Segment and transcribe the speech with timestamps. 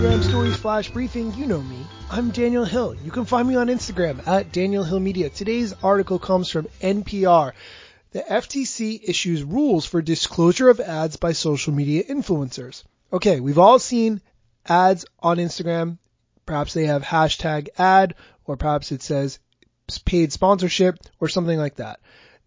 [0.00, 1.86] Instagram Stories Flash Briefing, you know me.
[2.10, 2.94] I'm Daniel Hill.
[3.04, 5.28] You can find me on Instagram at Daniel Hill Media.
[5.28, 7.52] Today's article comes from NPR.
[8.12, 12.82] The FTC issues rules for disclosure of ads by social media influencers.
[13.12, 14.22] Okay, we've all seen
[14.66, 15.98] ads on Instagram.
[16.46, 18.14] Perhaps they have hashtag ad,
[18.46, 19.38] or perhaps it says
[20.06, 22.00] paid sponsorship, or something like that.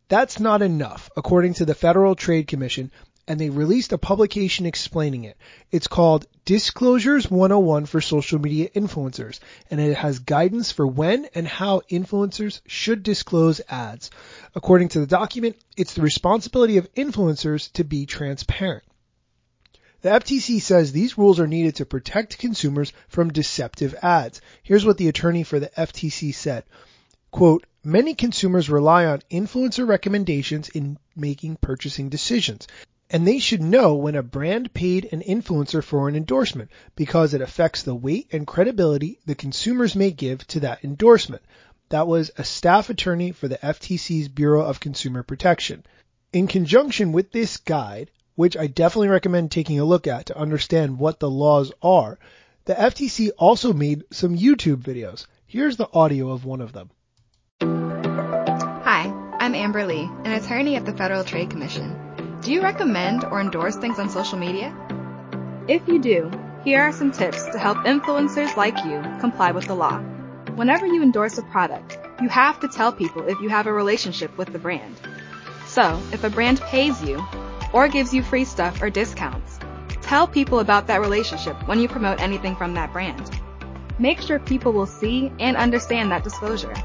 [0.07, 2.89] That's not enough, according to the Federal Trade Commission,
[3.27, 5.37] and they released a publication explaining it.
[5.71, 9.39] It's called Disclosures 101 for Social Media Influencers,
[9.71, 14.11] and it has guidance for when and how influencers should disclose ads.
[14.55, 18.83] According to the document, it's the responsibility of influencers to be transparent.
[20.01, 24.41] The FTC says these rules are needed to protect consumers from deceptive ads.
[24.61, 26.65] Here's what the attorney for the FTC said.
[27.31, 32.67] Quote, many consumers rely on influencer recommendations in making purchasing decisions.
[33.13, 37.41] And they should know when a brand paid an influencer for an endorsement because it
[37.41, 41.43] affects the weight and credibility the consumers may give to that endorsement.
[41.89, 45.85] That was a staff attorney for the FTC's Bureau of Consumer Protection.
[46.33, 50.97] In conjunction with this guide, which I definitely recommend taking a look at to understand
[50.97, 52.17] what the laws are,
[52.65, 55.27] the FTC also made some YouTube videos.
[55.45, 56.89] Here's the audio of one of them.
[57.61, 62.12] Hi, I'm Amber Lee, an attorney at the Federal Trade Commission.
[62.43, 64.75] Do you recommend or endorse things on social media?
[65.69, 66.29] If you do,
[66.65, 69.99] here are some tips to help influencers like you comply with the law.
[70.55, 74.37] Whenever you endorse a product, you have to tell people if you have a relationship
[74.37, 74.93] with the brand.
[75.67, 77.25] So, if a brand pays you
[77.71, 79.57] or gives you free stuff or discounts,
[80.01, 83.39] tell people about that relationship when you promote anything from that brand.
[83.99, 86.75] Make sure people will see and understand that disclosure.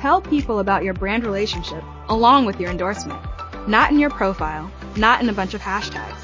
[0.00, 3.22] Tell people about your brand relationship along with your endorsement.
[3.66, 6.22] Not in your profile, not in a bunch of hashtags.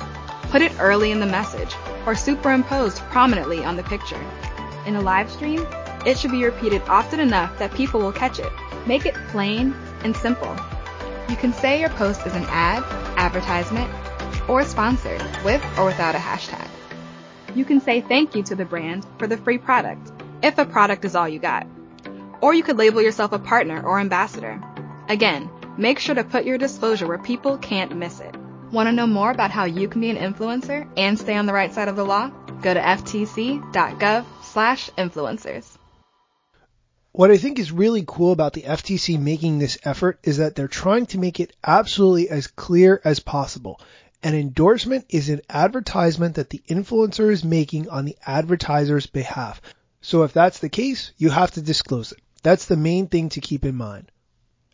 [0.51, 4.21] Put it early in the message or superimposed prominently on the picture.
[4.87, 5.67] In a live stream,
[6.05, 8.51] it should be repeated often enough that people will catch it.
[8.87, 10.57] Make it plain and simple.
[11.29, 12.83] You can say your post is an ad,
[13.19, 13.91] advertisement,
[14.49, 16.67] or sponsored with or without a hashtag.
[17.55, 20.11] You can say thank you to the brand for the free product,
[20.43, 21.67] if a product is all you got.
[22.41, 24.61] Or you could label yourself a partner or ambassador.
[25.09, 28.35] Again, make sure to put your disclosure where people can't miss it.
[28.73, 31.55] Want to know more about how you can be an influencer and stay on the
[31.55, 32.29] right side of the law?
[32.61, 35.65] Go to ftc.gov slash influencers.
[37.13, 40.69] What I think is really cool about the FTC making this effort is that they're
[40.69, 43.81] trying to make it absolutely as clear as possible.
[44.23, 49.63] An endorsement is an advertisement that the influencer is making on the advertiser's behalf.
[50.01, 52.19] So if that's the case, you have to disclose it.
[52.43, 54.11] That's the main thing to keep in mind.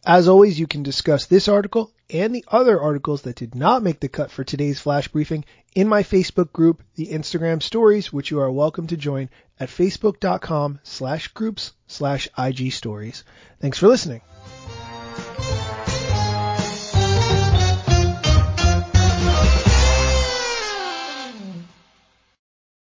[0.06, 4.00] As always, you can discuss this article and the other articles that did not make
[4.00, 8.38] the cut for today's flash briefing in my Facebook group, the Instagram stories, which you
[8.38, 13.24] are welcome to join at facebook.com slash groups slash IG stories.
[13.60, 14.20] Thanks for listening.